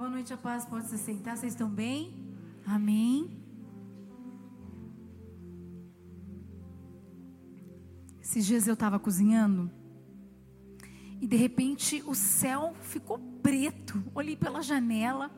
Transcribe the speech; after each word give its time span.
Boa 0.00 0.08
noite, 0.08 0.32
a 0.32 0.36
paz. 0.38 0.64
Pode 0.64 0.86
se 0.86 0.96
sentar. 0.96 1.36
Vocês 1.36 1.52
estão 1.52 1.68
bem? 1.68 2.14
Amém. 2.64 3.38
Esses 8.18 8.46
dias 8.46 8.66
eu 8.66 8.72
estava 8.72 8.98
cozinhando 8.98 9.70
e 11.20 11.26
de 11.26 11.36
repente 11.36 12.02
o 12.06 12.14
céu 12.14 12.74
ficou 12.80 13.18
preto. 13.42 14.02
Olhei 14.14 14.34
pela 14.34 14.62
janela 14.62 15.30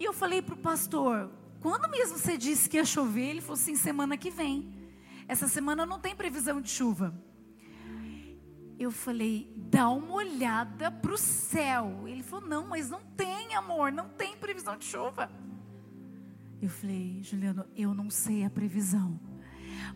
e 0.00 0.04
eu 0.06 0.14
falei 0.14 0.40
para 0.40 0.54
o 0.54 0.58
pastor: 0.58 1.30
quando 1.60 1.90
mesmo 1.90 2.16
você 2.16 2.38
disse 2.38 2.70
que 2.70 2.78
ia 2.78 2.86
chover? 2.86 3.28
Ele 3.28 3.42
falou 3.42 3.60
assim: 3.60 3.76
semana 3.76 4.16
que 4.16 4.30
vem. 4.30 4.72
Essa 5.28 5.46
semana 5.46 5.84
não 5.84 6.00
tem 6.00 6.16
previsão 6.16 6.58
de 6.58 6.70
chuva. 6.70 7.14
Eu 8.78 8.92
falei, 8.92 9.52
dá 9.56 9.90
uma 9.90 10.14
olhada 10.14 10.88
para 10.88 11.12
o 11.12 11.18
céu. 11.18 12.04
Ele 12.06 12.22
falou, 12.22 12.48
não, 12.48 12.68
mas 12.68 12.88
não 12.88 13.00
tem, 13.16 13.37
amor, 13.58 13.92
não 13.92 14.08
tem 14.08 14.36
previsão 14.36 14.76
de 14.76 14.84
chuva. 14.84 15.30
Eu 16.60 16.68
falei, 16.68 17.22
Juliano, 17.22 17.64
eu 17.76 17.94
não 17.94 18.10
sei 18.10 18.44
a 18.44 18.50
previsão, 18.50 19.18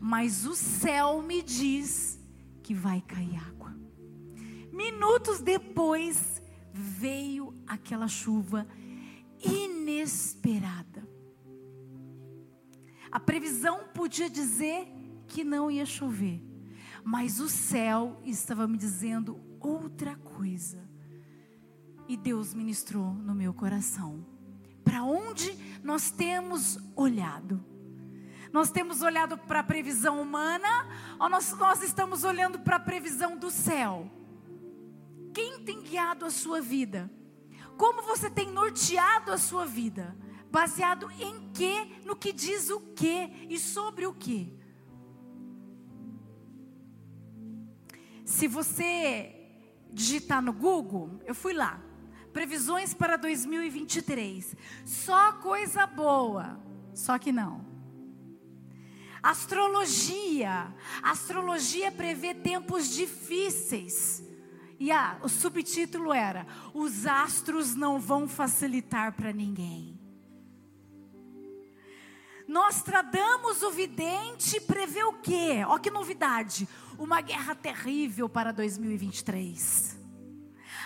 mas 0.01 0.47
o 0.47 0.55
céu 0.55 1.23
me 1.23 1.43
diz 1.43 2.21
que 2.63 2.75
vai 2.75 3.01
cair 3.01 3.37
água. 3.37 3.77
Minutos 4.73 5.41
depois 5.41 6.41
veio 6.73 7.55
aquela 7.67 8.09
chuva 8.09 8.67
inesperada. 9.43 11.07
A 13.11 13.21
previsão 13.21 13.89
podia 13.93 14.31
dizer 14.31 14.89
que 15.27 15.45
não 15.45 15.71
ia 15.71 15.85
chover 15.85 16.53
mas 17.05 17.41
o 17.41 17.49
céu 17.49 18.21
estava 18.25 18.67
me 18.69 18.77
dizendo 18.77 19.41
outra 19.61 20.17
coisa. 20.17 20.79
E 22.09 22.17
Deus 22.17 22.53
ministrou 22.55 23.13
no 23.13 23.35
meu 23.35 23.55
coração. 23.55 24.25
Para 24.85 25.03
onde 25.03 25.57
nós 25.83 26.11
temos 26.11 26.79
olhado? 26.97 27.65
Nós 28.53 28.71
temos 28.71 29.01
olhado 29.01 29.39
para 29.39 29.61
a 29.61 29.65
previsão 29.65 30.21
humana 30.21 30.69
ou 31.19 31.29
nós, 31.29 31.57
nós 31.57 31.83
estamos 31.83 32.23
olhando 32.23 32.59
para 32.59 32.77
a 32.77 32.81
previsão 32.81 33.37
do 33.37 33.51
céu? 33.51 34.11
Quem 35.33 35.65
tem 35.65 35.83
guiado 35.83 36.27
a 36.27 36.31
sua 36.31 36.61
vida? 36.61 37.11
Como 37.79 38.03
você 38.03 38.29
tem 38.29 38.51
norteado 38.51 39.33
a 39.33 39.39
sua 39.39 39.65
vida? 39.65 40.15
Baseado 40.51 41.11
em 41.19 41.51
quê? 41.53 42.01
No 42.05 42.15
que 42.15 42.33
diz 42.33 42.69
o 42.69 42.81
quê 42.95 43.31
e 43.49 43.59
sobre 43.59 44.07
o 44.07 44.13
quê? 44.13 44.53
Se 48.25 48.47
você 48.47 49.35
digitar 49.91 50.43
no 50.43 50.53
Google, 50.53 51.21
eu 51.25 51.35
fui 51.35 51.55
lá. 51.55 51.81
Previsões 52.33 52.95
para 52.95 53.17
2023. 53.17 54.57
Só 54.85 55.33
coisa 55.33 55.87
boa. 55.87 56.61
Só 56.95 57.19
que 57.19 57.31
não. 57.33 57.65
Astrologia. 59.23 60.75
Astrologia 61.03 61.93
prevê 61.93 62.35
tempos 62.35 62.89
difíceis. 62.89 64.23
E 64.79 64.91
ah, 64.91 65.17
o 65.23 65.29
subtítulo 65.29 66.13
era: 66.13 66.47
Os 66.75 67.07
astros 67.07 67.75
não 67.75 68.01
vão 68.01 68.27
facilitar 68.27 69.13
para 69.13 69.33
ninguém. 69.33 70.01
Nostradamus, 72.49 73.63
o 73.63 73.71
vidente, 73.71 74.61
prevê 74.61 75.05
o 75.05 75.15
quê? 75.15 75.65
Olha 75.67 75.81
que 75.81 75.91
novidade 75.91 76.69
uma 76.99 77.21
guerra 77.21 77.55
terrível 77.55 78.29
para 78.29 78.53
2023. 78.53 80.02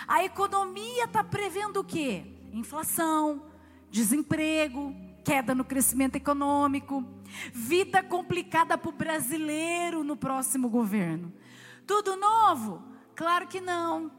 A 0.07 0.23
economia 0.23 1.03
está 1.03 1.23
prevendo 1.23 1.81
o 1.81 1.83
quê? 1.83 2.25
Inflação, 2.53 3.43
desemprego, 3.91 4.95
queda 5.23 5.53
no 5.53 5.65
crescimento 5.65 6.15
econômico, 6.15 7.05
vida 7.51 8.01
complicada 8.01 8.77
para 8.77 8.89
o 8.89 8.93
brasileiro 8.93 10.03
no 10.03 10.15
próximo 10.15 10.69
governo. 10.69 11.33
Tudo 11.85 12.15
novo? 12.15 12.81
Claro 13.13 13.47
que 13.47 13.59
não. 13.59 14.09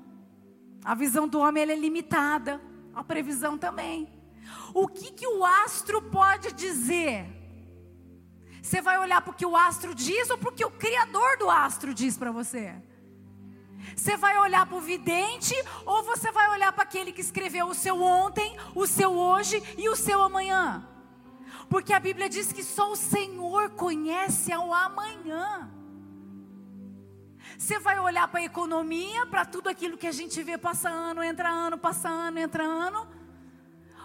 A 0.85 0.95
visão 0.95 1.27
do 1.27 1.39
homem 1.39 1.63
é 1.63 1.75
limitada, 1.75 2.61
a 2.95 3.03
previsão 3.03 3.57
também. 3.57 4.09
O 4.75 4.87
que, 4.87 5.13
que 5.13 5.27
o 5.27 5.45
astro 5.45 6.03
pode 6.03 6.53
dizer? 6.53 7.27
Você 8.63 8.83
vai 8.83 8.99
olhar 8.99 9.23
para 9.23 9.31
o 9.31 9.35
que 9.35 9.47
o 9.47 9.57
astro 9.57 9.95
diz 9.95 10.29
ou 10.29 10.37
para 10.37 10.51
o 10.51 10.53
que 10.53 10.65
o 10.65 10.71
Criador 10.71 11.39
do 11.39 11.49
astro 11.49 11.95
diz 11.95 12.19
para 12.19 12.31
você? 12.31 12.75
Você 13.95 14.17
vai 14.17 14.39
olhar 14.39 14.67
para 14.67 14.77
o 14.77 14.81
vidente 14.81 15.55
ou 15.85 16.03
você 16.03 16.31
vai 16.31 16.51
olhar 16.51 16.73
para 16.73 16.83
aquele 16.83 17.13
que 17.13 17.21
escreveu 17.21 17.67
o 17.67 17.75
seu 17.75 18.03
ontem, 18.03 18.57
o 18.75 18.87
seu 18.87 19.13
hoje 19.13 19.63
e 19.77 19.89
o 19.89 19.97
seu 19.97 20.23
amanhã? 20.23 20.87
Porque 21.69 21.93
a 21.93 22.01
Bíblia 22.01 22.29
diz 22.29 22.53
que 22.53 22.65
só 22.65 22.93
o 22.93 22.97
Senhor 22.97 23.71
conhece 23.71 24.55
o 24.55 24.73
amanhã. 24.73 25.71
Você 27.57 27.79
vai 27.79 27.99
olhar 27.99 28.29
para 28.29 28.41
a 28.41 28.45
economia, 28.45 29.27
para 29.27 29.45
tudo 29.45 29.69
aquilo 29.69 29.99
que 29.99 30.07
a 30.07 30.13
gente 30.13 30.43
vê 30.43 30.57
passa 30.57 30.89
ano, 30.89 31.23
entra 31.23 31.49
ano, 31.49 31.77
passa 31.77 32.09
ano, 32.09 32.39
entra 32.39 32.65
ano 32.65 33.19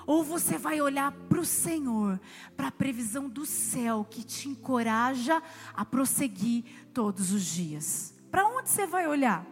ou 0.05 0.23
você 0.23 0.57
vai 0.57 0.81
olhar 0.81 1.11
para 1.11 1.39
o 1.39 1.45
Senhor, 1.45 2.19
para 2.55 2.67
a 2.67 2.71
previsão 2.71 3.29
do 3.29 3.45
céu 3.45 4.05
que 4.09 4.23
te 4.23 4.49
encoraja 4.49 5.41
a 5.73 5.85
prosseguir 5.85 6.65
todos 6.93 7.31
os 7.31 7.43
dias. 7.43 8.13
Para 8.29 8.45
onde 8.45 8.69
você 8.69 8.85
vai 8.85 9.07
olhar? 9.07 9.45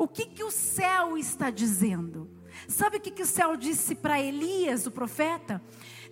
O 0.00 0.08
que, 0.08 0.24
que 0.24 0.42
o 0.42 0.50
céu 0.50 1.18
está 1.18 1.50
dizendo? 1.50 2.26
Sabe 2.66 2.96
o 2.96 3.00
que, 3.02 3.10
que 3.10 3.20
o 3.20 3.26
céu 3.26 3.54
disse 3.54 3.94
para 3.94 4.18
Elias, 4.18 4.86
o 4.86 4.90
profeta? 4.90 5.62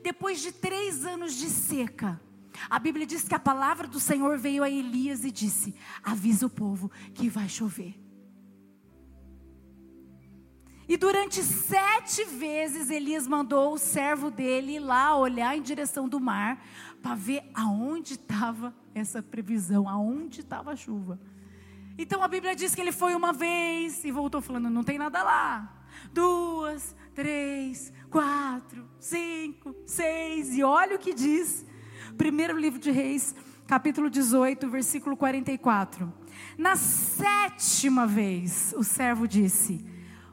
Depois 0.03 0.43
de 0.43 0.53
três 0.53 1.07
anos 1.07 1.33
de 1.33 1.49
seca, 1.49 2.21
a 2.69 2.79
Bíblia 2.79 3.07
diz 3.07 3.27
que 3.27 3.35
a 3.35 3.39
palavra 3.39 3.87
do 3.87 3.99
Senhor 3.99 4.37
veio 4.37 4.63
a 4.63 4.69
Elias 4.69 5.25
e 5.25 5.31
disse: 5.31 5.75
Avisa 6.03 6.45
o 6.45 6.51
povo 6.51 6.91
que 7.15 7.31
vai 7.31 7.49
chover. 7.49 7.99
E 10.87 10.95
durante 10.99 11.43
sete 11.43 12.27
vezes 12.27 12.91
Elias 12.91 13.27
mandou 13.27 13.73
o 13.73 13.79
servo 13.79 14.31
dele 14.31 14.73
ir 14.73 14.81
lá 14.81 15.17
olhar 15.17 15.57
em 15.57 15.63
direção 15.63 16.07
do 16.07 16.21
mar 16.21 16.63
para 17.01 17.15
ver 17.15 17.43
aonde 17.55 18.15
estava 18.15 18.75
essa 18.95 19.23
previsão, 19.23 19.89
aonde 19.89 20.41
estava 20.41 20.73
a 20.73 20.77
chuva. 20.77 21.19
Então 21.99 22.23
a 22.23 22.29
Bíblia 22.29 22.55
diz 22.55 22.77
que 22.77 22.81
ele 22.81 22.93
foi 22.93 23.17
uma 23.17 23.33
vez 23.33 24.05
e 24.05 24.13
voltou 24.13 24.41
falando: 24.41 24.71
não 24.71 24.85
tem 24.85 24.97
nada 24.97 25.21
lá. 25.23 25.75
Duas, 26.13 26.95
três, 27.13 27.93
quatro, 28.09 28.89
cinco, 29.01 29.75
seis. 29.85 30.57
E 30.57 30.63
olha 30.63 30.95
o 30.95 30.99
que 30.99 31.13
diz. 31.13 31.67
Primeiro 32.17 32.57
livro 32.57 32.79
de 32.79 32.93
Reis, 32.93 33.35
capítulo 33.67 34.09
18, 34.09 34.71
versículo 34.71 35.17
44. 35.17 36.13
Na 36.57 36.77
sétima 36.77 38.07
vez, 38.07 38.73
o 38.77 38.85
servo 38.85 39.27
disse 39.27 39.85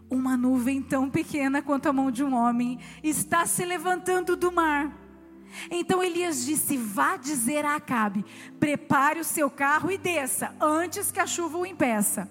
uma 0.08 0.38
nuvem 0.38 0.84
tão 0.84 1.10
pequena 1.10 1.64
quanto 1.64 1.90
a 1.90 1.94
mão 1.94 2.12
de 2.12 2.24
um 2.24 2.36
homem 2.36 2.80
está 3.04 3.46
se 3.46 3.66
levantando 3.66 4.36
do 4.36 4.52
mar. 4.52 5.05
Então 5.70 6.04
Elias 6.04 6.46
disse: 6.46 6.78
Vá 6.78 7.18
dizer 7.18 7.66
a 7.66 7.76
Acabe: 7.76 8.26
prepare 8.60 9.20
o 9.20 9.24
seu 9.24 9.50
carro 9.50 9.92
e 9.92 9.98
desça, 9.98 10.56
antes 10.60 11.12
que 11.12 11.20
a 11.20 11.28
chuva 11.28 11.58
o 11.58 11.66
impeça. 11.66 12.30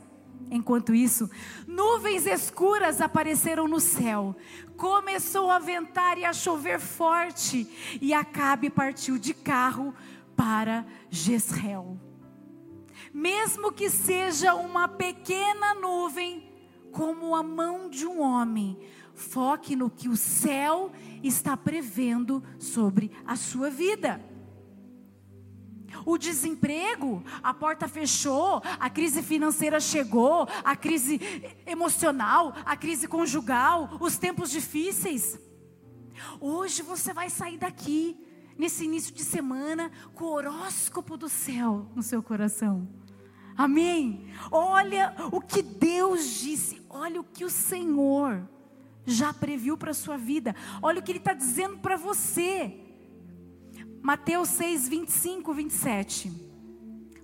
Enquanto 0.50 0.94
isso, 0.94 1.30
nuvens 1.66 2.26
escuras 2.26 3.00
apareceram 3.00 3.66
no 3.66 3.80
céu. 3.80 4.36
Começou 4.76 5.50
a 5.50 5.58
ventar 5.58 6.18
e 6.18 6.24
a 6.24 6.32
chover 6.32 6.78
forte, 6.78 7.66
e 8.00 8.12
Acabe 8.12 8.70
partiu 8.70 9.18
de 9.18 9.32
carro 9.32 9.94
para 10.36 10.84
Jezreel. 11.10 11.98
Mesmo 13.12 13.72
que 13.72 13.88
seja 13.88 14.54
uma 14.54 14.88
pequena 14.88 15.74
nuvem, 15.74 16.53
como 16.94 17.34
a 17.34 17.42
mão 17.42 17.90
de 17.90 18.06
um 18.06 18.22
homem. 18.22 18.78
Foque 19.14 19.76
no 19.76 19.90
que 19.90 20.08
o 20.08 20.16
céu 20.16 20.92
está 21.22 21.56
prevendo 21.56 22.42
sobre 22.58 23.10
a 23.26 23.36
sua 23.36 23.68
vida. 23.68 24.24
O 26.06 26.16
desemprego, 26.16 27.22
a 27.42 27.52
porta 27.52 27.86
fechou, 27.86 28.62
a 28.78 28.88
crise 28.88 29.22
financeira 29.22 29.78
chegou, 29.78 30.48
a 30.64 30.74
crise 30.74 31.20
emocional, 31.66 32.54
a 32.64 32.76
crise 32.76 33.06
conjugal, 33.06 33.96
os 34.00 34.16
tempos 34.16 34.50
difíceis. 34.50 35.38
Hoje 36.40 36.82
você 36.82 37.12
vai 37.12 37.28
sair 37.28 37.58
daqui, 37.58 38.16
nesse 38.56 38.84
início 38.84 39.14
de 39.14 39.24
semana, 39.24 39.90
com 40.14 40.24
o 40.24 40.32
horóscopo 40.32 41.16
do 41.16 41.28
céu 41.28 41.86
no 41.94 42.02
seu 42.02 42.22
coração. 42.22 42.88
Amém? 43.56 44.26
Olha 44.50 45.14
o 45.30 45.40
que 45.40 45.62
Deus 45.62 46.40
disse, 46.40 46.82
olha 46.88 47.20
o 47.20 47.24
que 47.24 47.44
o 47.44 47.50
Senhor 47.50 48.48
já 49.06 49.32
previu 49.32 49.76
para 49.76 49.90
a 49.90 49.94
sua 49.94 50.16
vida, 50.16 50.54
olha 50.82 51.00
o 51.00 51.02
que 51.02 51.12
Ele 51.12 51.18
está 51.18 51.34
dizendo 51.34 51.78
para 51.78 51.96
você. 51.96 52.80
Mateus 54.02 54.48
6, 54.50 54.88
25, 54.88 55.54
27. 55.54 56.32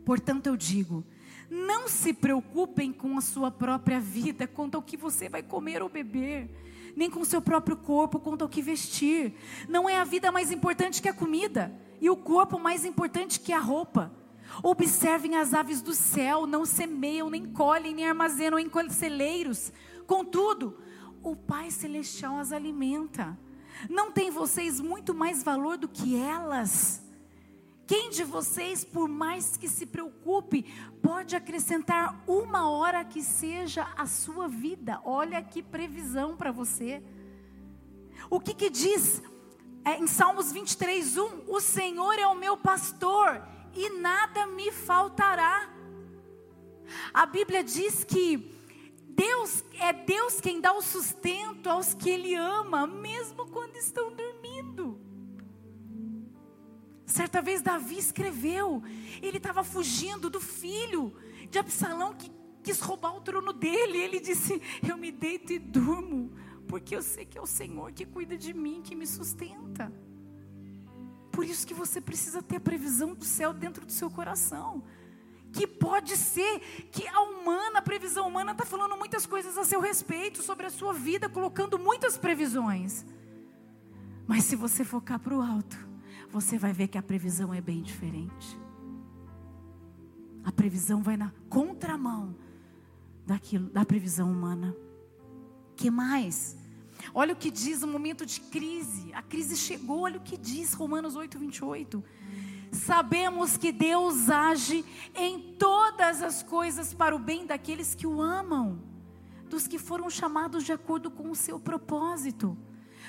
Portanto, 0.04 0.46
eu 0.46 0.56
digo: 0.56 1.04
não 1.50 1.88
se 1.88 2.12
preocupem 2.12 2.92
com 2.92 3.18
a 3.18 3.20
sua 3.20 3.50
própria 3.50 4.00
vida, 4.00 4.46
quanto 4.46 4.76
ao 4.76 4.82
que 4.82 4.96
você 4.96 5.28
vai 5.28 5.42
comer 5.42 5.82
ou 5.82 5.88
beber 5.88 6.50
nem 6.96 7.10
com 7.10 7.24
seu 7.24 7.40
próprio 7.40 7.76
corpo 7.76 8.18
quanto 8.18 8.42
ao 8.42 8.48
que 8.48 8.62
vestir. 8.62 9.34
Não 9.68 9.88
é 9.88 9.96
a 9.96 10.04
vida 10.04 10.30
mais 10.32 10.50
importante 10.50 11.00
que 11.00 11.08
a 11.08 11.14
comida, 11.14 11.72
e 12.00 12.08
o 12.08 12.16
corpo 12.16 12.58
mais 12.58 12.84
importante 12.84 13.40
que 13.40 13.52
a 13.52 13.58
roupa. 13.58 14.12
Observem 14.62 15.36
as 15.36 15.54
aves 15.54 15.80
do 15.80 15.94
céu, 15.94 16.46
não 16.46 16.64
semeiam, 16.64 17.30
nem 17.30 17.46
colhem, 17.46 17.94
nem 17.94 18.08
armazenam 18.08 18.58
em 18.58 18.68
celeiros. 18.90 19.72
Contudo, 20.06 20.76
o 21.22 21.36
Pai 21.36 21.70
Celestial 21.70 22.38
as 22.38 22.52
alimenta. 22.52 23.38
Não 23.88 24.10
tem 24.10 24.30
vocês 24.30 24.80
muito 24.80 25.14
mais 25.14 25.42
valor 25.42 25.78
do 25.78 25.88
que 25.88 26.16
elas? 26.16 27.02
Quem 27.86 28.10
de 28.10 28.22
vocês, 28.22 28.84
por 28.84 29.08
mais 29.08 29.56
que 29.56 29.68
se 29.68 29.86
preocupe, 29.86 30.64
pode 31.02 31.34
acrescentar 31.34 32.22
uma 32.26 32.68
hora 32.70 33.04
que 33.04 33.22
seja 33.22 33.88
a 33.96 34.06
sua 34.06 34.48
vida? 34.48 35.00
Olha 35.04 35.42
que 35.42 35.62
previsão 35.62 36.36
para 36.36 36.52
você. 36.52 37.02
O 38.28 38.38
que, 38.38 38.54
que 38.54 38.70
diz 38.70 39.22
é, 39.84 39.98
em 39.98 40.06
Salmos 40.06 40.52
23, 40.52 41.16
1? 41.16 41.44
O 41.48 41.60
Senhor 41.60 42.18
é 42.18 42.26
o 42.26 42.36
meu 42.36 42.56
pastor 42.56 43.42
e 43.74 43.90
nada 44.00 44.46
me 44.46 44.70
faltará. 44.70 45.68
A 47.12 47.26
Bíblia 47.26 47.62
diz 47.62 48.04
que 48.04 48.52
Deus 49.08 49.64
é 49.78 49.92
Deus 49.92 50.40
quem 50.40 50.60
dá 50.60 50.72
o 50.72 50.82
sustento 50.82 51.68
aos 51.68 51.94
que 51.94 52.08
Ele 52.08 52.34
ama, 52.34 52.86
mesmo 52.86 53.46
quando 53.48 53.76
estão 53.76 54.14
dormindo. 54.14 54.98
Certa 57.04 57.42
vez 57.42 57.60
Davi 57.60 57.98
escreveu, 57.98 58.82
ele 59.20 59.38
estava 59.38 59.64
fugindo 59.64 60.30
do 60.30 60.40
filho 60.40 61.12
de 61.50 61.58
Absalão 61.58 62.14
que 62.14 62.30
quis 62.62 62.80
roubar 62.80 63.16
o 63.16 63.20
trono 63.20 63.52
dele. 63.52 63.98
Ele 63.98 64.20
disse: 64.20 64.62
Eu 64.88 64.96
me 64.96 65.10
deito 65.10 65.52
e 65.52 65.58
durmo, 65.58 66.32
porque 66.68 66.94
eu 66.94 67.02
sei 67.02 67.24
que 67.24 67.36
é 67.36 67.40
o 67.40 67.46
Senhor 67.46 67.90
que 67.92 68.06
cuida 68.06 68.38
de 68.38 68.54
mim, 68.54 68.80
que 68.80 68.94
me 68.94 69.08
sustenta. 69.08 69.92
Por 71.40 71.46
isso 71.46 71.66
que 71.66 71.72
você 71.72 72.02
precisa 72.02 72.42
ter 72.42 72.56
a 72.56 72.60
previsão 72.60 73.14
do 73.14 73.24
céu 73.24 73.54
dentro 73.54 73.86
do 73.86 73.92
seu 73.92 74.10
coração. 74.10 74.82
Que 75.50 75.66
pode 75.66 76.14
ser 76.14 76.60
que 76.92 77.08
a 77.08 77.18
humana, 77.22 77.78
a 77.78 77.82
previsão 77.82 78.28
humana, 78.28 78.52
está 78.52 78.66
falando 78.66 78.94
muitas 78.94 79.24
coisas 79.24 79.56
a 79.56 79.64
seu 79.64 79.80
respeito, 79.80 80.42
sobre 80.42 80.66
a 80.66 80.70
sua 80.70 80.92
vida, 80.92 81.30
colocando 81.30 81.78
muitas 81.78 82.18
previsões. 82.18 83.06
Mas 84.26 84.44
se 84.44 84.54
você 84.54 84.84
focar 84.84 85.18
para 85.18 85.34
o 85.34 85.40
alto, 85.40 85.78
você 86.28 86.58
vai 86.58 86.74
ver 86.74 86.88
que 86.88 86.98
a 86.98 87.02
previsão 87.02 87.54
é 87.54 87.60
bem 87.62 87.80
diferente. 87.80 88.60
A 90.44 90.52
previsão 90.52 91.02
vai 91.02 91.16
na 91.16 91.32
contramão 91.48 92.36
daquilo, 93.24 93.70
da 93.70 93.82
previsão 93.86 94.30
humana. 94.30 94.76
Que 95.74 95.90
mais? 95.90 96.54
Olha 97.14 97.32
o 97.32 97.36
que 97.36 97.50
diz 97.50 97.82
o 97.82 97.86
momento 97.86 98.24
de 98.24 98.40
crise. 98.40 99.12
A 99.12 99.22
crise 99.22 99.56
chegou, 99.56 100.00
olha 100.00 100.18
o 100.18 100.22
que 100.22 100.36
diz 100.36 100.74
Romanos 100.74 101.16
8, 101.16 101.38
28. 101.38 102.04
Sabemos 102.72 103.56
que 103.56 103.72
Deus 103.72 104.30
age 104.30 104.84
em 105.14 105.54
todas 105.58 106.22
as 106.22 106.42
coisas 106.42 106.94
para 106.94 107.14
o 107.14 107.18
bem 107.18 107.44
daqueles 107.44 107.94
que 107.94 108.06
o 108.06 108.22
amam, 108.22 108.80
dos 109.48 109.66
que 109.66 109.78
foram 109.78 110.08
chamados 110.08 110.64
de 110.64 110.72
acordo 110.72 111.10
com 111.10 111.30
o 111.30 111.34
seu 111.34 111.58
propósito. 111.58 112.56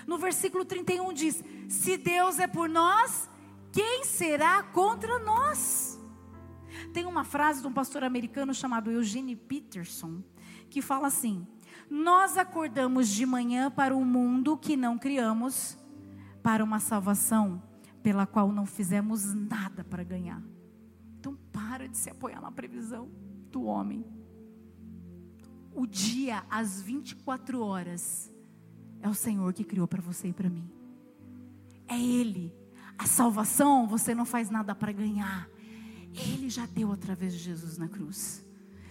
No 0.08 0.18
versículo 0.18 0.66
31 0.66 1.14
diz: 1.14 1.44
Se 1.70 1.96
Deus 1.96 2.40
é 2.40 2.48
por 2.48 2.68
nós, 2.68 3.30
quem 3.72 4.04
será 4.04 4.64
contra 4.64 5.20
nós? 5.20 6.00
Tem 6.94 7.06
uma 7.06 7.24
frase 7.24 7.62
de 7.62 7.68
um 7.68 7.74
pastor 7.74 8.04
americano 8.04 8.54
chamado 8.54 8.92
Eugene 8.92 9.36
Peterson, 9.36 10.24
que 10.70 10.82
fala 10.82 11.08
assim: 11.08 11.48
Nós 11.90 12.38
acordamos 12.38 13.10
de 13.10 13.26
manhã 13.26 13.70
para 13.70 13.96
um 13.96 14.06
mundo 14.06 14.58
que 14.58 14.78
não 14.78 14.98
criamos, 14.98 15.78
para 16.42 16.64
uma 16.64 16.80
salvação 16.80 17.62
pela 18.02 18.26
qual 18.26 18.52
não 18.52 18.66
fizemos 18.66 19.34
nada 19.34 19.84
para 19.84 20.04
ganhar. 20.04 20.42
Então 21.20 21.38
para 21.52 21.88
de 21.88 21.98
se 21.98 22.10
apoiar 22.10 22.42
na 22.42 22.52
previsão 22.52 23.10
do 23.52 23.64
homem. 23.64 24.06
O 25.74 25.86
dia, 25.86 26.44
às 26.50 26.82
24 26.82 27.62
horas, 27.62 28.32
é 29.02 29.08
o 29.08 29.14
Senhor 29.14 29.54
que 29.54 29.64
criou 29.64 29.88
para 29.88 30.02
você 30.02 30.30
e 30.30 30.34
para 30.34 30.50
mim. 30.50 30.70
É 31.88 32.00
Ele. 32.00 32.54
A 32.98 33.06
salvação 33.06 33.88
você 33.88 34.14
não 34.14 34.26
faz 34.26 34.50
nada 34.50 34.76
para 34.76 34.92
ganhar. 34.92 35.48
Ele 36.14 36.50
já 36.50 36.66
deu 36.66 36.92
através 36.92 37.34
de 37.34 37.40
Jesus 37.40 37.78
na 37.78 37.88
cruz. 37.88 38.46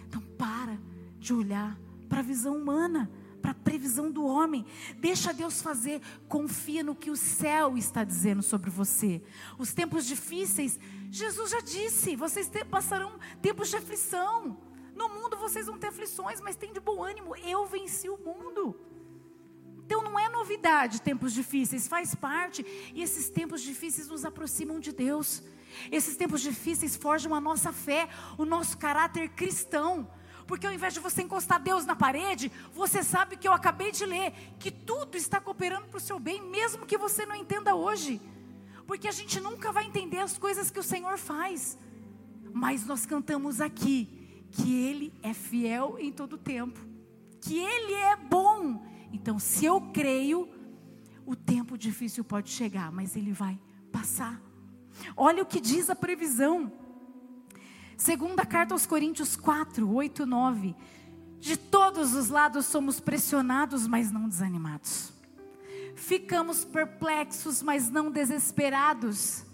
Então 0.07 0.21
para 0.37 0.77
de 1.19 1.33
olhar 1.33 1.77
para 2.11 2.19
a 2.19 2.23
visão 2.23 2.57
humana, 2.57 3.09
para 3.41 3.51
a 3.51 3.53
previsão 3.53 4.11
do 4.11 4.25
homem. 4.25 4.65
Deixa 4.97 5.33
Deus 5.33 5.61
fazer. 5.61 6.01
Confia 6.27 6.83
no 6.83 6.93
que 6.93 7.09
o 7.09 7.15
céu 7.15 7.77
está 7.77 8.03
dizendo 8.03 8.43
sobre 8.43 8.69
você. 8.69 9.23
Os 9.57 9.73
tempos 9.73 10.05
difíceis, 10.05 10.77
Jesus 11.09 11.51
já 11.51 11.61
disse, 11.61 12.17
vocês 12.17 12.51
passarão 12.69 13.17
tempos 13.41 13.69
de 13.69 13.77
aflição. 13.77 14.57
No 14.93 15.07
mundo 15.07 15.37
vocês 15.37 15.67
vão 15.67 15.77
ter 15.77 15.87
aflições, 15.87 16.41
mas 16.41 16.57
tem 16.57 16.73
de 16.73 16.81
bom 16.81 17.01
ânimo. 17.01 17.33
Eu 17.37 17.65
venci 17.65 18.09
o 18.09 18.17
mundo. 18.17 18.77
Então 19.85 20.01
não 20.03 20.19
é 20.19 20.27
novidade 20.27 21.01
tempos 21.01 21.31
difíceis, 21.31 21.87
faz 21.87 22.13
parte. 22.13 22.65
E 22.93 23.01
esses 23.01 23.29
tempos 23.29 23.61
difíceis 23.61 24.09
nos 24.09 24.25
aproximam 24.25 24.81
de 24.81 24.91
Deus. 24.91 25.41
Esses 25.89 26.17
tempos 26.17 26.41
difíceis 26.41 26.97
forjam 26.97 27.33
a 27.33 27.39
nossa 27.39 27.71
fé, 27.71 28.09
o 28.37 28.43
nosso 28.43 28.77
caráter 28.77 29.29
cristão. 29.29 30.09
Porque 30.51 30.67
ao 30.67 30.73
invés 30.73 30.93
de 30.93 30.99
você 30.99 31.21
encostar 31.21 31.61
Deus 31.61 31.85
na 31.85 31.95
parede, 31.95 32.51
você 32.73 33.01
sabe 33.03 33.37
que 33.37 33.47
eu 33.47 33.53
acabei 33.53 33.89
de 33.89 34.05
ler, 34.05 34.33
que 34.59 34.69
tudo 34.69 35.15
está 35.15 35.39
cooperando 35.39 35.87
para 35.87 35.97
o 35.97 36.01
seu 36.01 36.19
bem, 36.19 36.41
mesmo 36.41 36.85
que 36.85 36.97
você 36.97 37.25
não 37.25 37.35
entenda 37.35 37.73
hoje. 37.73 38.19
Porque 38.85 39.07
a 39.07 39.11
gente 39.11 39.39
nunca 39.39 39.71
vai 39.71 39.85
entender 39.85 40.17
as 40.19 40.37
coisas 40.37 40.69
que 40.69 40.79
o 40.79 40.83
Senhor 40.83 41.17
faz. 41.17 41.77
Mas 42.53 42.85
nós 42.85 43.05
cantamos 43.05 43.61
aqui 43.61 44.45
que 44.51 44.75
Ele 44.75 45.13
é 45.23 45.33
fiel 45.33 45.95
em 45.97 46.11
todo 46.11 46.37
tempo, 46.37 46.79
que 47.39 47.57
Ele 47.57 47.93
é 47.93 48.17
bom 48.17 48.91
então, 49.13 49.37
se 49.37 49.65
eu 49.65 49.81
creio, 49.93 50.49
o 51.25 51.35
tempo 51.35 51.77
difícil 51.77 52.23
pode 52.23 52.49
chegar, 52.49 52.91
mas 52.91 53.15
ele 53.15 53.31
vai 53.31 53.59
passar. 53.91 54.41
Olha 55.15 55.43
o 55.43 55.45
que 55.45 55.59
diz 55.59 55.89
a 55.89 55.95
previsão. 55.95 56.71
Segunda 58.01 58.43
carta 58.47 58.73
aos 58.73 58.87
Coríntios 58.87 59.35
4, 59.35 59.87
8, 59.87 60.25
9. 60.25 60.75
De 61.39 61.55
todos 61.55 62.15
os 62.15 62.29
lados 62.29 62.65
somos 62.65 62.99
pressionados, 62.99 63.85
mas 63.85 64.11
não 64.11 64.27
desanimados. 64.27 65.13
Ficamos 65.95 66.65
perplexos, 66.65 67.61
mas 67.61 67.91
não 67.91 68.09
desesperados. 68.09 69.45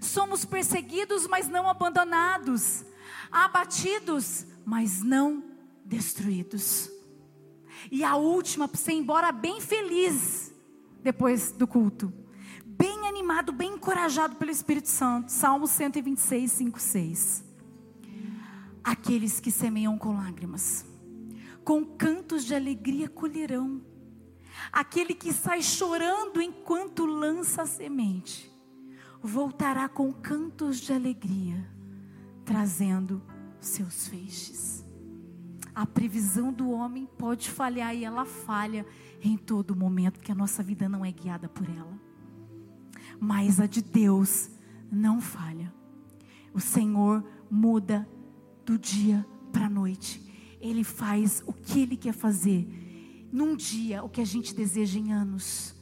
Somos 0.00 0.44
perseguidos, 0.44 1.28
mas 1.28 1.48
não 1.48 1.68
abandonados. 1.68 2.84
Abatidos, 3.30 4.44
mas 4.66 5.00
não 5.00 5.44
destruídos. 5.84 6.90
E 7.92 8.02
a 8.02 8.16
última, 8.16 8.66
para 8.66 8.76
você 8.76 8.90
ir 8.90 8.96
embora 8.96 9.30
bem 9.30 9.60
feliz 9.60 10.52
depois 11.00 11.52
do 11.52 11.64
culto. 11.64 12.12
Bem 12.66 13.06
animado, 13.06 13.52
bem 13.52 13.74
encorajado 13.74 14.34
pelo 14.34 14.50
Espírito 14.50 14.88
Santo. 14.88 15.30
Salmo 15.30 15.68
126, 15.68 16.50
5, 16.50 16.80
6. 16.80 17.53
Aqueles 18.84 19.40
que 19.40 19.50
semeiam 19.50 19.96
com 19.96 20.14
lágrimas, 20.14 20.84
com 21.64 21.84
cantos 21.84 22.44
de 22.44 22.54
alegria 22.54 23.08
colherão. 23.08 23.80
Aquele 24.70 25.14
que 25.14 25.32
sai 25.32 25.62
chorando 25.62 26.40
enquanto 26.40 27.06
lança 27.06 27.62
a 27.62 27.66
semente, 27.66 28.52
voltará 29.22 29.88
com 29.88 30.12
cantos 30.12 30.78
de 30.78 30.92
alegria, 30.92 31.66
trazendo 32.44 33.22
seus 33.58 34.06
feixes. 34.06 34.84
A 35.74 35.84
previsão 35.84 36.52
do 36.52 36.70
homem 36.70 37.08
pode 37.18 37.50
falhar 37.50 37.96
e 37.96 38.04
ela 38.04 38.24
falha 38.24 38.86
em 39.20 39.36
todo 39.36 39.74
momento, 39.74 40.18
porque 40.18 40.30
a 40.30 40.34
nossa 40.34 40.62
vida 40.62 40.88
não 40.88 41.04
é 41.04 41.10
guiada 41.10 41.48
por 41.48 41.68
ela. 41.68 41.98
Mas 43.18 43.58
a 43.58 43.66
de 43.66 43.82
Deus 43.82 44.50
não 44.90 45.20
falha. 45.20 45.72
O 46.52 46.60
Senhor 46.60 47.24
muda 47.50 48.08
do 48.64 48.78
dia 48.78 49.26
para 49.52 49.66
a 49.66 49.70
noite. 49.70 50.20
Ele 50.60 50.82
faz 50.82 51.42
o 51.46 51.52
que 51.52 51.80
Ele 51.80 51.96
quer 51.96 52.14
fazer. 52.14 52.66
Num 53.32 53.56
dia, 53.56 54.02
o 54.02 54.08
que 54.08 54.20
a 54.20 54.24
gente 54.24 54.54
deseja 54.54 54.98
em 54.98 55.12
anos. 55.12 55.74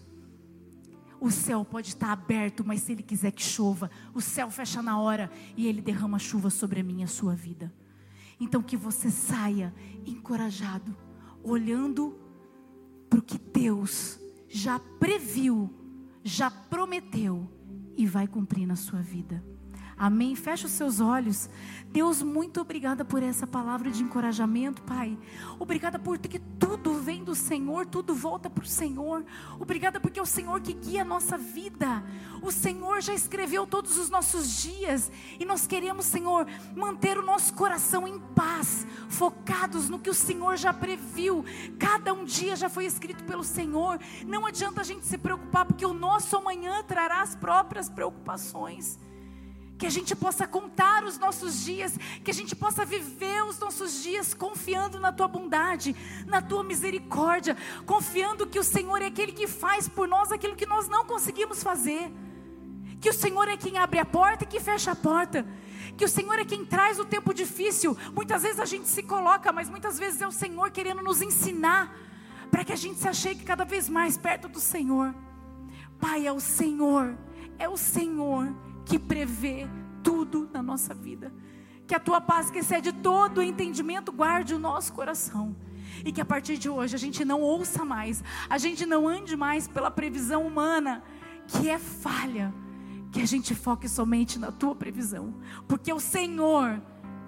O 1.20 1.30
céu 1.30 1.64
pode 1.64 1.88
estar 1.88 2.10
aberto, 2.10 2.64
mas 2.64 2.80
se 2.82 2.92
Ele 2.92 3.02
quiser 3.02 3.30
que 3.30 3.42
chova, 3.42 3.90
o 4.12 4.20
céu 4.20 4.50
fecha 4.50 4.82
na 4.82 4.98
hora 4.98 5.30
e 5.56 5.68
Ele 5.68 5.80
derrama 5.80 6.18
chuva 6.18 6.50
sobre 6.50 6.80
a 6.80 6.82
minha 6.82 7.02
e 7.02 7.04
a 7.04 7.08
sua 7.08 7.34
vida. 7.34 7.72
Então 8.40 8.60
que 8.60 8.76
você 8.76 9.08
saia 9.08 9.72
encorajado, 10.04 10.96
olhando 11.44 12.18
para 13.08 13.20
o 13.20 13.22
que 13.22 13.38
Deus 13.38 14.18
já 14.48 14.80
previu, 14.80 15.72
já 16.24 16.50
prometeu 16.50 17.48
e 17.96 18.04
vai 18.04 18.26
cumprir 18.26 18.66
na 18.66 18.74
sua 18.74 19.00
vida. 19.00 19.44
Amém. 20.02 20.34
Feche 20.34 20.66
os 20.66 20.72
seus 20.72 20.98
olhos. 20.98 21.48
Deus, 21.86 22.22
muito 22.22 22.60
obrigada 22.60 23.04
por 23.04 23.22
essa 23.22 23.46
palavra 23.46 23.88
de 23.88 24.02
encorajamento, 24.02 24.82
Pai. 24.82 25.16
Obrigada 25.60 25.96
por 25.96 26.18
que 26.18 26.40
tudo 26.40 26.94
vem 26.94 27.22
do 27.22 27.36
Senhor, 27.36 27.86
tudo 27.86 28.12
volta 28.12 28.50
para 28.50 28.64
o 28.64 28.66
Senhor. 28.66 29.24
Obrigada 29.60 30.00
porque 30.00 30.18
é 30.18 30.22
o 30.22 30.26
Senhor 30.26 30.60
que 30.60 30.72
guia 30.72 31.02
a 31.02 31.04
nossa 31.04 31.38
vida. 31.38 32.02
O 32.42 32.50
Senhor 32.50 33.00
já 33.00 33.14
escreveu 33.14 33.64
todos 33.64 33.96
os 33.96 34.10
nossos 34.10 34.60
dias 34.60 35.08
e 35.38 35.44
nós 35.44 35.68
queremos, 35.68 36.04
Senhor, 36.06 36.48
manter 36.74 37.16
o 37.16 37.24
nosso 37.24 37.54
coração 37.54 38.08
em 38.08 38.18
paz, 38.18 38.84
focados 39.08 39.88
no 39.88 40.00
que 40.00 40.10
o 40.10 40.14
Senhor 40.14 40.56
já 40.56 40.74
previu. 40.74 41.44
Cada 41.78 42.12
um 42.12 42.24
dia 42.24 42.56
já 42.56 42.68
foi 42.68 42.86
escrito 42.86 43.22
pelo 43.22 43.44
Senhor. 43.44 44.00
Não 44.26 44.46
adianta 44.46 44.80
a 44.80 44.84
gente 44.84 45.06
se 45.06 45.16
preocupar 45.16 45.64
porque 45.64 45.86
o 45.86 45.94
nosso 45.94 46.36
amanhã 46.36 46.82
trará 46.82 47.22
as 47.22 47.36
próprias 47.36 47.88
preocupações 47.88 48.98
que 49.82 49.86
a 49.86 49.90
gente 49.90 50.14
possa 50.14 50.46
contar 50.46 51.02
os 51.02 51.18
nossos 51.18 51.64
dias, 51.64 51.98
que 52.22 52.30
a 52.30 52.34
gente 52.34 52.54
possa 52.54 52.84
viver 52.84 53.42
os 53.42 53.58
nossos 53.58 54.00
dias 54.00 54.32
confiando 54.32 55.00
na 55.00 55.10
tua 55.10 55.26
bondade, 55.26 55.96
na 56.24 56.40
tua 56.40 56.62
misericórdia, 56.62 57.56
confiando 57.84 58.46
que 58.46 58.60
o 58.60 58.62
Senhor 58.62 59.02
é 59.02 59.06
aquele 59.06 59.32
que 59.32 59.48
faz 59.48 59.88
por 59.88 60.06
nós 60.06 60.30
aquilo 60.30 60.54
que 60.54 60.66
nós 60.66 60.86
não 60.86 61.04
conseguimos 61.04 61.64
fazer. 61.64 62.12
Que 63.00 63.10
o 63.10 63.12
Senhor 63.12 63.48
é 63.48 63.56
quem 63.56 63.76
abre 63.76 63.98
a 63.98 64.04
porta 64.04 64.44
e 64.44 64.46
que 64.46 64.60
fecha 64.60 64.92
a 64.92 64.94
porta. 64.94 65.44
Que 65.96 66.04
o 66.04 66.08
Senhor 66.08 66.38
é 66.38 66.44
quem 66.44 66.64
traz 66.64 67.00
o 67.00 67.04
tempo 67.04 67.34
difícil. 67.34 67.98
Muitas 68.14 68.44
vezes 68.44 68.60
a 68.60 68.64
gente 68.64 68.86
se 68.86 69.02
coloca, 69.02 69.50
mas 69.50 69.68
muitas 69.68 69.98
vezes 69.98 70.22
é 70.22 70.28
o 70.28 70.30
Senhor 70.30 70.70
querendo 70.70 71.02
nos 71.02 71.20
ensinar 71.20 71.92
para 72.52 72.64
que 72.64 72.72
a 72.72 72.76
gente 72.76 73.00
se 73.00 73.08
achegue 73.08 73.42
cada 73.42 73.64
vez 73.64 73.88
mais 73.88 74.16
perto 74.16 74.46
do 74.46 74.60
Senhor. 74.60 75.12
Pai, 75.98 76.24
é 76.24 76.32
o 76.32 76.38
Senhor, 76.38 77.18
é 77.58 77.68
o 77.68 77.76
Senhor 77.76 78.54
que 78.84 78.98
prevê 78.98 79.68
tudo 80.02 80.48
na 80.52 80.62
nossa 80.62 80.94
vida. 80.94 81.32
Que 81.86 81.94
a 81.94 82.00
tua 82.00 82.20
paz, 82.20 82.50
que 82.50 82.58
excede 82.58 82.92
todo 82.92 83.38
o 83.38 83.42
entendimento, 83.42 84.12
guarde 84.12 84.54
o 84.54 84.58
nosso 84.58 84.92
coração. 84.92 85.56
E 86.04 86.12
que 86.12 86.20
a 86.20 86.24
partir 86.24 86.56
de 86.56 86.68
hoje 86.68 86.94
a 86.94 86.98
gente 86.98 87.24
não 87.24 87.40
ouça 87.40 87.84
mais, 87.84 88.22
a 88.48 88.58
gente 88.58 88.86
não 88.86 89.06
ande 89.06 89.36
mais 89.36 89.68
pela 89.68 89.90
previsão 89.90 90.46
humana, 90.46 91.02
que 91.46 91.68
é 91.68 91.78
falha. 91.78 92.52
Que 93.10 93.20
a 93.20 93.26
gente 93.26 93.54
foque 93.54 93.88
somente 93.88 94.38
na 94.38 94.50
tua 94.50 94.74
previsão, 94.74 95.34
porque 95.68 95.92
o 95.92 96.00
Senhor 96.00 96.80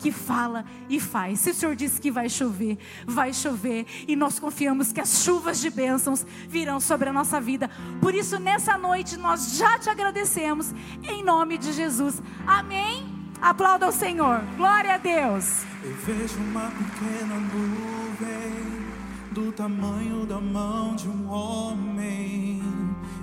que 0.04 0.12
fala 0.12 0.66
e 0.86 1.00
faz. 1.00 1.40
Se 1.40 1.50
o 1.52 1.54
Senhor 1.54 1.74
disse 1.74 1.98
que 1.98 2.10
vai 2.10 2.28
chover, 2.28 2.76
vai 3.06 3.32
chover. 3.32 3.86
E 4.06 4.14
nós 4.14 4.38
confiamos 4.38 4.92
que 4.92 5.00
as 5.00 5.24
chuvas 5.24 5.58
de 5.58 5.70
bênçãos 5.70 6.26
virão 6.46 6.78
sobre 6.78 7.08
a 7.08 7.12
nossa 7.12 7.40
vida. 7.40 7.70
Por 8.02 8.14
isso, 8.14 8.38
nessa 8.38 8.76
noite, 8.76 9.16
nós 9.16 9.56
já 9.56 9.78
te 9.78 9.88
agradecemos. 9.88 10.74
Em 11.02 11.24
nome 11.24 11.56
de 11.56 11.72
Jesus. 11.72 12.22
Amém. 12.46 13.02
Aplauda 13.40 13.88
o 13.88 13.92
Senhor. 13.92 14.42
Glória 14.58 14.92
a 14.92 14.98
Deus. 14.98 15.64
Eu 15.82 15.94
vejo 15.94 16.36
uma 16.36 16.70
pequena 16.70 17.36
nuvem 17.36 18.84
do 19.32 19.52
tamanho 19.52 20.26
da 20.26 20.38
mão 20.38 20.94
de 20.94 21.08
um 21.08 21.30
homem. 21.30 22.62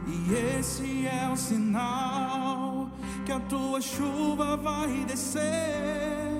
E 0.08 0.34
esse 0.58 1.06
é 1.06 1.30
o 1.32 1.38
sinal 1.38 2.90
que 3.24 3.32
a 3.32 3.40
tua 3.40 3.80
chuva 3.80 4.58
vai 4.58 5.06
descer 5.06 6.31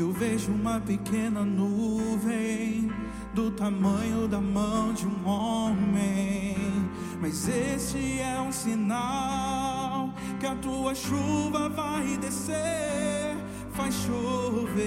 eu 0.00 0.10
vejo 0.12 0.50
uma 0.50 0.80
pequena 0.80 1.44
nuvem 1.44 2.90
do 3.34 3.50
tamanho 3.50 4.26
da 4.26 4.40
mão 4.40 4.94
de 4.94 5.06
um 5.06 5.28
homem. 5.28 6.56
Mas 7.20 7.46
esse 7.46 8.18
é 8.18 8.40
um 8.40 8.50
sinal 8.50 10.14
que 10.38 10.46
a 10.46 10.54
tua 10.54 10.94
chuva 10.94 11.68
vai 11.68 12.16
descer, 12.16 13.36
vai 13.74 13.92
chover, 13.92 14.78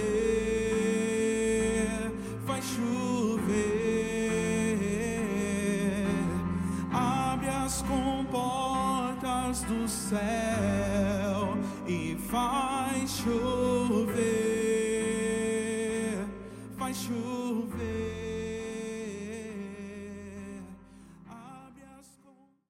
vai 2.43 2.61
chover. 2.61 3.53
Abre 6.91 7.49
as 7.49 7.83
comportas 7.83 9.61
do 9.61 9.87
céu 9.87 11.55
e 11.87 12.15
vai 12.31 13.07
chover. 13.07 13.82